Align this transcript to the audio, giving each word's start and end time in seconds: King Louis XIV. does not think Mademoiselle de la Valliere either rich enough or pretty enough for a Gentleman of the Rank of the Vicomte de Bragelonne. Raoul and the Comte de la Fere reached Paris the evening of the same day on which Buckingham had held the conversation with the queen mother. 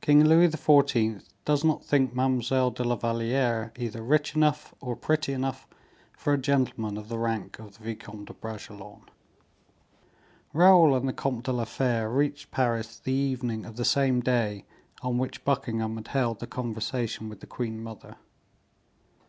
King 0.00 0.24
Louis 0.24 0.48
XIV. 0.48 1.24
does 1.44 1.62
not 1.62 1.84
think 1.84 2.12
Mademoiselle 2.16 2.72
de 2.72 2.82
la 2.82 2.96
Valliere 2.96 3.70
either 3.78 4.02
rich 4.02 4.34
enough 4.34 4.74
or 4.80 4.96
pretty 4.96 5.32
enough 5.32 5.68
for 6.18 6.32
a 6.32 6.36
Gentleman 6.36 6.96
of 6.98 7.08
the 7.08 7.16
Rank 7.16 7.60
of 7.60 7.78
the 7.78 7.84
Vicomte 7.84 8.26
de 8.26 8.34
Bragelonne. 8.34 9.08
Raoul 10.52 10.96
and 10.96 11.06
the 11.06 11.12
Comte 11.12 11.44
de 11.44 11.52
la 11.52 11.64
Fere 11.64 12.08
reached 12.10 12.50
Paris 12.50 12.98
the 12.98 13.12
evening 13.12 13.64
of 13.64 13.76
the 13.76 13.84
same 13.84 14.18
day 14.20 14.64
on 15.00 15.16
which 15.16 15.44
Buckingham 15.44 15.94
had 15.94 16.08
held 16.08 16.40
the 16.40 16.48
conversation 16.48 17.28
with 17.28 17.38
the 17.38 17.46
queen 17.46 17.80
mother. 17.80 18.16